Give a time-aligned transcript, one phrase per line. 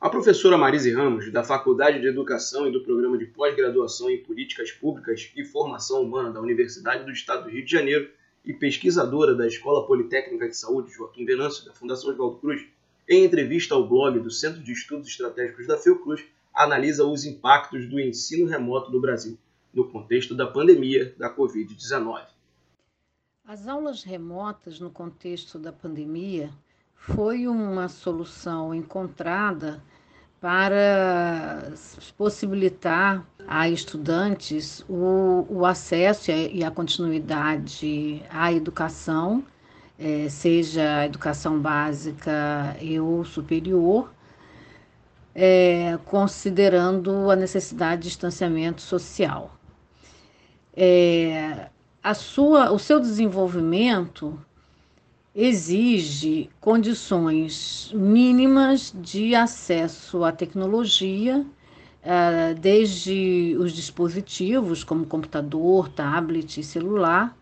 [0.00, 4.72] A professora Marise Ramos, da Faculdade de Educação e do Programa de Pós-Graduação em Políticas
[4.72, 8.10] Públicas e Formação Humana da Universidade do Estado do Rio de Janeiro
[8.44, 12.64] e pesquisadora da Escola Politécnica de Saúde Joaquim Venâncio, da Fundação Oswaldo Cruz,
[13.08, 18.00] em entrevista ao blog do Centro de Estudos Estratégicos da Fiocruz, analisa os impactos do
[18.00, 19.38] ensino remoto no Brasil,
[19.72, 22.39] no contexto da pandemia da Covid-19.
[23.52, 26.50] As aulas remotas no contexto da pandemia
[26.94, 29.82] foi uma solução encontrada
[30.40, 31.72] para
[32.16, 39.44] possibilitar a estudantes o, o acesso e a continuidade à educação,
[39.98, 44.14] é, seja a educação básica ou superior,
[45.34, 49.50] é, considerando a necessidade de distanciamento social.
[50.72, 51.68] É,
[52.02, 54.38] a sua, o seu desenvolvimento
[55.34, 61.46] exige condições mínimas de acesso à tecnologia,
[62.02, 67.36] eh, desde os dispositivos, como computador, tablet e celular,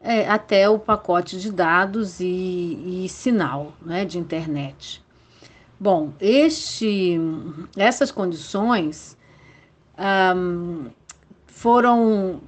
[0.00, 5.04] eh, até o pacote de dados e, e sinal né, de internet.
[5.78, 7.18] Bom, este,
[7.76, 9.16] essas condições
[10.34, 10.86] um,
[11.46, 12.40] foram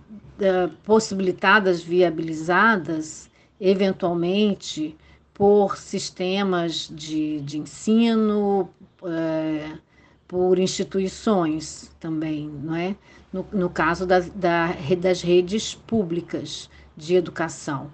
[0.85, 3.29] possibilitadas, viabilizadas
[3.61, 4.97] eventualmente
[5.35, 8.71] por sistemas de, de ensino,
[9.05, 9.79] é,
[10.27, 12.97] por instituições também, não é?
[13.33, 17.93] No, no caso da, da, das redes públicas de educação.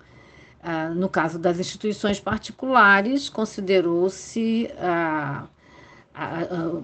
[0.62, 5.46] Ah, no caso das instituições particulares, considerou-se ah,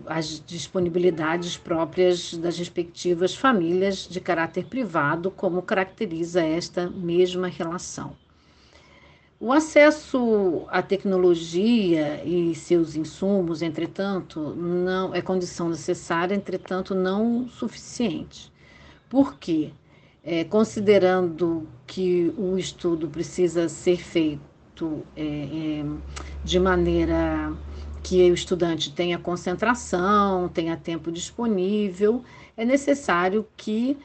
[0.06, 8.16] as disponibilidades próprias das respectivas famílias de caráter privado, como caracteriza esta mesma relação.
[9.38, 18.52] O acesso à tecnologia e seus insumos, entretanto, não é condição necessária, entretanto, não suficiente.
[19.08, 19.70] Por quê?
[20.22, 25.84] É, considerando que o estudo precisa ser feito é, é,
[26.44, 27.50] de maneira
[28.03, 32.25] que o estudante tenha concentração, tenha tempo disponível,
[32.56, 33.97] é necessário que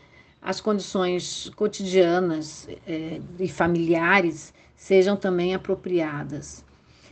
[0.42, 6.64] as condições cotidianas é, e familiares sejam também apropriadas.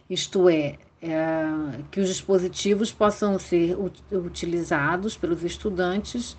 [0.10, 1.48] Isto é, é,
[1.90, 3.76] que os dispositivos possam ser
[4.12, 6.38] utilizados pelos estudantes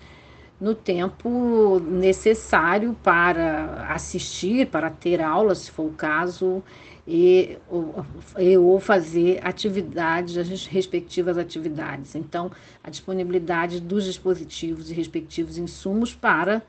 [0.59, 6.63] no tempo necessário para assistir, para ter aulas, se for o caso,
[7.07, 8.05] e ou,
[8.37, 12.15] e, ou fazer atividades, as respectivas atividades.
[12.15, 12.51] Então,
[12.83, 16.63] a disponibilidade dos dispositivos e respectivos insumos para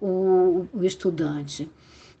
[0.00, 1.70] o, o estudante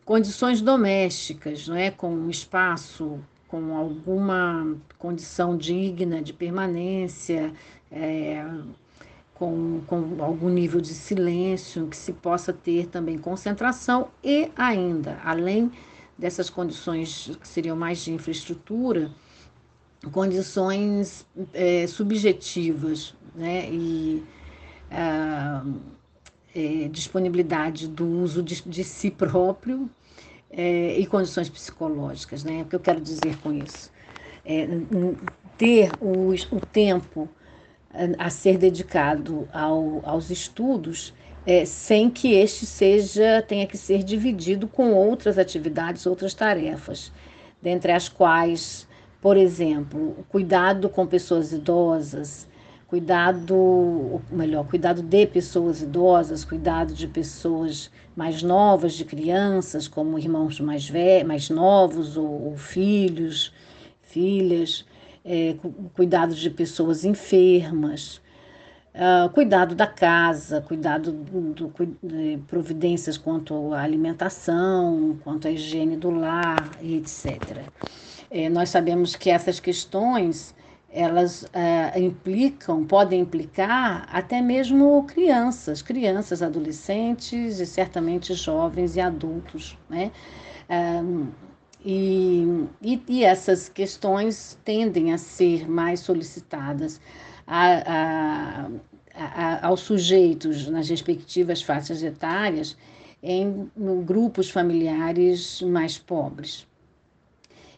[0.06, 1.90] condições domésticas, não é?
[1.90, 3.18] com um espaço,
[3.48, 7.52] com alguma condição digna de permanência,
[7.90, 8.46] é,
[9.38, 15.70] com, com algum nível de silêncio, que se possa ter também concentração e ainda, além
[16.16, 19.10] dessas condições que seriam mais de infraestrutura,
[20.10, 23.68] condições é, subjetivas né?
[23.70, 24.24] e
[24.90, 25.62] ah,
[26.54, 29.90] é, disponibilidade do uso de, de si próprio
[30.50, 32.42] é, e condições psicológicas.
[32.42, 32.62] Né?
[32.62, 33.92] O que eu quero dizer com isso?
[34.46, 34.66] É,
[35.58, 37.28] ter o, o tempo
[38.18, 41.14] a, ser dedicado ao, aos estudos
[41.46, 47.12] é, sem que este seja tenha que ser dividido com outras atividades, outras tarefas,
[47.62, 48.86] dentre as quais,
[49.22, 52.48] por exemplo, cuidado com pessoas idosas,
[52.88, 60.58] cuidado, melhor, cuidado de pessoas idosas, cuidado de pessoas mais novas, de crianças, como irmãos
[60.60, 60.90] mais
[61.24, 63.52] mais novos ou, ou filhos,
[64.02, 64.84] filhas,
[65.26, 65.56] é,
[65.94, 68.20] cuidado de pessoas enfermas,
[68.94, 71.72] uh, cuidado da casa, cuidado do, do,
[72.02, 77.64] de providências quanto à alimentação, quanto à higiene do lar, etc.
[78.30, 80.54] É, nós sabemos que essas questões
[80.88, 89.76] elas é, implicam, podem implicar até mesmo crianças, crianças, adolescentes e certamente jovens e adultos,
[89.90, 90.10] né?
[90.68, 91.02] É,
[91.88, 97.00] e, e, e, essas questões tendem a ser mais solicitadas
[97.46, 98.70] a, a,
[99.14, 102.76] a, aos sujeitos nas respectivas faixas etárias
[103.22, 103.70] em
[104.04, 106.66] grupos familiares mais pobres.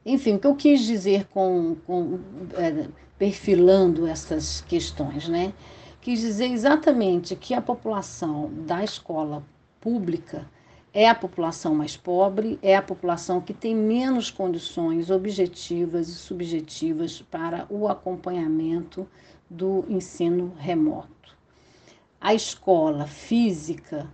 [0.07, 2.19] Enfim, o que eu quis dizer com, com
[2.55, 2.89] é,
[3.19, 5.53] perfilando essas questões, né?
[6.01, 9.45] Quis dizer exatamente que a população da escola
[9.79, 10.47] pública
[10.93, 17.23] é a população mais pobre, é a população que tem menos condições objetivas e subjetivas
[17.23, 19.07] para o acompanhamento
[19.49, 21.37] do ensino remoto.
[22.21, 24.13] A escola física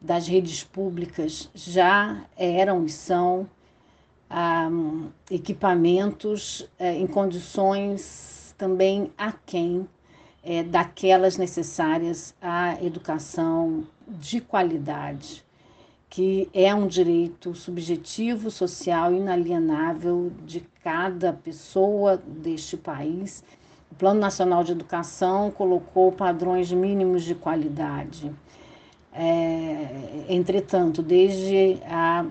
[0.00, 3.48] das redes públicas já eram e são
[4.30, 9.88] um, equipamentos é, em condições também aquém
[10.42, 15.44] é, daquelas necessárias à educação de qualidade,
[16.10, 23.44] que é um direito subjetivo, social, inalienável de cada pessoa deste país.
[23.92, 28.30] O Plano Nacional de Educação colocou padrões mínimos de qualidade.
[29.12, 32.26] É, entretanto, desde a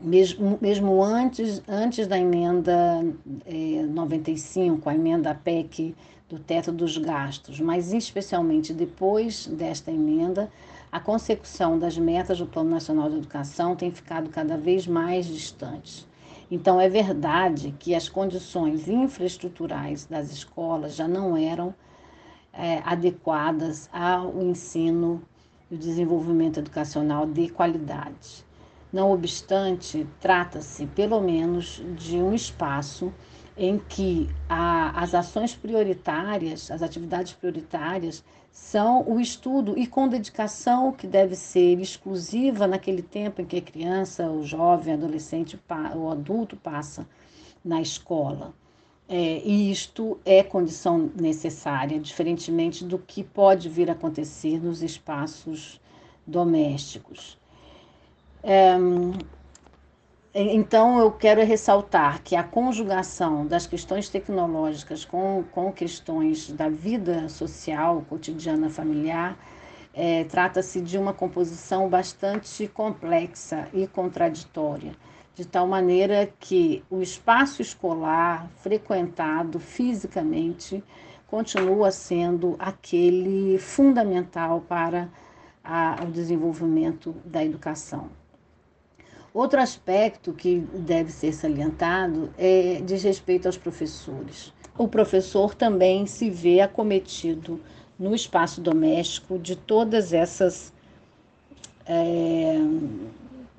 [0.00, 3.04] mesmo, mesmo antes, antes da emenda
[3.46, 5.94] é, 95, a emenda PEC
[6.28, 10.50] do teto dos gastos, mas especialmente depois desta emenda,
[10.94, 16.06] a consecução das metas do Plano Nacional de Educação tem ficado cada vez mais distante.
[16.48, 21.74] Então, é verdade que as condições infraestruturais das escolas já não eram
[22.52, 25.20] é, adequadas ao ensino
[25.68, 28.46] e desenvolvimento educacional de qualidade.
[28.92, 33.12] Não obstante, trata-se pelo menos de um espaço
[33.56, 40.92] em que a, as ações prioritárias, as atividades prioritárias, são o estudo e com dedicação
[40.92, 45.58] que deve ser exclusiva naquele tempo em que a criança, o jovem, adolescente,
[45.96, 47.06] o adulto passa
[47.64, 48.54] na escola.
[49.08, 55.80] É, e isto é condição necessária, diferentemente do que pode vir a acontecer nos espaços
[56.26, 57.36] domésticos.
[58.42, 58.76] É,
[60.42, 67.28] então, eu quero ressaltar que a conjugação das questões tecnológicas com, com questões da vida
[67.28, 69.38] social, cotidiana, familiar,
[69.94, 74.96] é, trata-se de uma composição bastante complexa e contraditória,
[75.36, 80.82] de tal maneira que o espaço escolar frequentado fisicamente
[81.28, 85.08] continua sendo aquele fundamental para
[85.62, 88.23] a, o desenvolvimento da educação.
[89.34, 94.52] Outro aspecto que deve ser salientado é diz respeito aos professores.
[94.78, 97.60] O professor também se vê acometido
[97.98, 100.72] no espaço doméstico de todas essas
[101.84, 102.58] é,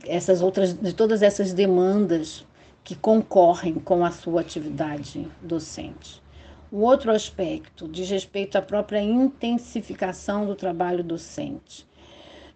[0.05, 2.45] essas outras de todas essas demandas
[2.81, 6.23] que concorrem com a sua atividade docente.
[6.71, 11.85] Um outro aspecto diz respeito à própria intensificação do trabalho docente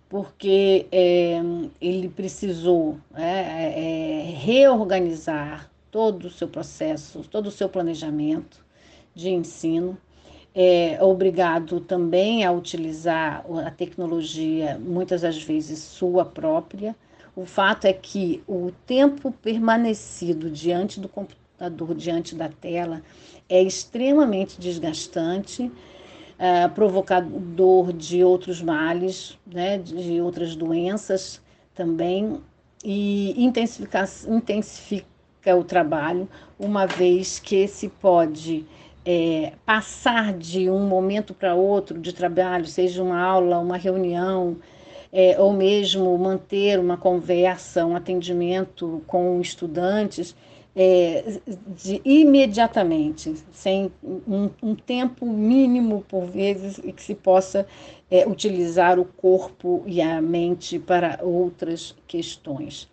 [0.09, 1.39] porque é,
[1.79, 8.65] ele precisou é, é, reorganizar todo o seu processo, todo o seu planejamento
[9.13, 9.95] de ensino.
[10.53, 16.95] É obrigado também a utilizar a tecnologia, muitas das vezes sua própria.
[17.35, 23.03] O fato é que o tempo permanecido diante do computador, diante da tela,
[23.47, 25.71] é extremamente desgastante
[26.39, 31.41] uh, provocador de outros males, né, de outras doenças
[31.75, 32.41] também,
[32.83, 36.27] e intensifica, intensifica o trabalho,
[36.57, 38.65] uma vez que se pode
[39.05, 44.57] é, passar de um momento para outro de trabalho, seja uma aula, uma reunião,
[45.11, 50.35] é, ou mesmo manter uma conversa, um atendimento com estudantes,
[50.75, 51.39] é,
[51.75, 57.67] de imediatamente, sem um, um, tempo mínimo por vezes e que se possa
[58.09, 62.87] é, utilizar o corpo e a mente para outras questões.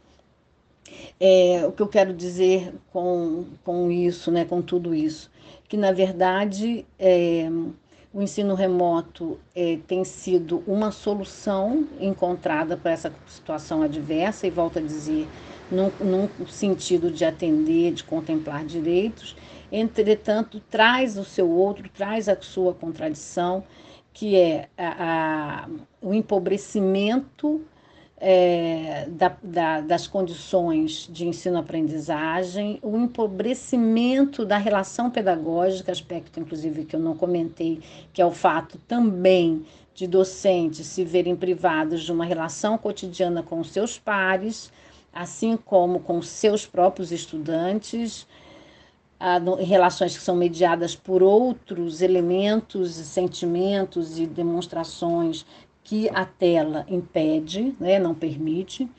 [1.21, 5.31] É, o que eu quero dizer com, com isso, né, com tudo isso,
[5.69, 7.49] que na verdade é,
[8.13, 14.79] o ensino remoto é, tem sido uma solução encontrada para essa situação adversa, e volto
[14.79, 15.29] a dizer,
[15.71, 19.37] num, num sentido de atender, de contemplar direitos,
[19.71, 23.65] entretanto, traz o seu outro, traz a sua contradição,
[24.13, 25.69] que é a, a,
[26.01, 27.63] o empobrecimento
[28.19, 36.97] é, da, da, das condições de ensino-aprendizagem, o empobrecimento da relação pedagógica, aspecto inclusive que
[36.97, 37.81] eu não comentei,
[38.13, 43.63] que é o fato também de docentes se verem privados de uma relação cotidiana com
[43.65, 44.71] seus pares,
[45.17, 48.27] assim como com seus próprios estudantes,
[49.59, 55.47] relações que são mediadas por outros elementos, sentimentos e demonstrações
[55.83, 58.91] que a tela impede, né, não permite,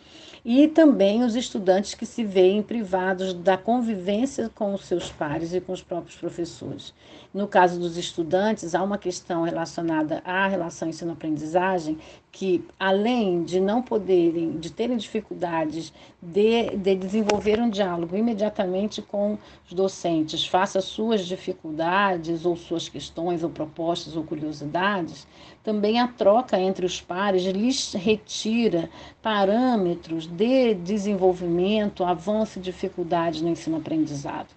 [0.43, 5.59] e também os estudantes que se veem privados da convivência com os seus pares e
[5.59, 6.93] com os próprios professores.
[7.33, 11.97] No caso dos estudantes, há uma questão relacionada à relação ensino-aprendizagem
[12.37, 15.91] que, além de não poderem, de terem dificuldades
[16.21, 23.43] de, de desenvolver um diálogo imediatamente com os docentes, faça suas dificuldades ou suas questões
[23.43, 25.25] ou propostas ou curiosidades,
[25.63, 28.87] também a troca entre os pares lhes retira
[29.19, 34.49] parâmetros de desenvolvimento, avanço e dificuldades no ensino-aprendizado.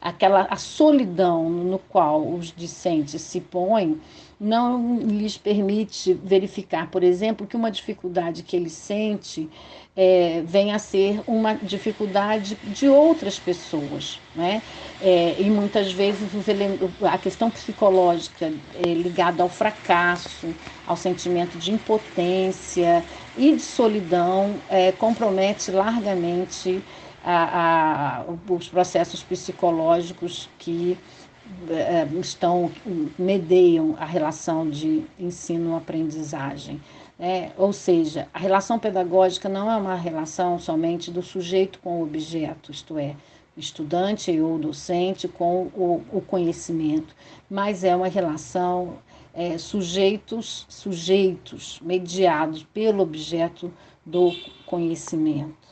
[0.00, 4.00] Aquela a solidão no qual os discentes se põem
[4.38, 9.48] não lhes permite verificar, por exemplo, que uma dificuldade que ele sente
[9.96, 14.20] é, vem a ser uma dificuldade de outras pessoas.
[14.34, 14.60] Né?
[15.00, 16.28] É, e muitas vezes
[17.02, 20.54] a questão psicológica é ligada ao fracasso,
[20.86, 23.02] ao sentimento de impotência
[23.38, 26.82] e de solidão é, compromete largamente
[27.24, 30.96] a, a, os processos psicológicos que
[31.68, 32.70] é, estão
[33.18, 36.80] medeiam a relação de ensino-aprendizagem.
[37.18, 42.02] É, ou seja, a relação pedagógica não é uma relação somente do sujeito com o
[42.02, 43.16] objeto, isto é,
[43.56, 47.14] estudante ou docente com o, o conhecimento,
[47.48, 48.98] mas é uma relação
[49.32, 53.72] é, sujeitos, sujeitos mediados pelo objeto
[54.04, 54.32] do
[54.66, 55.65] conhecimento.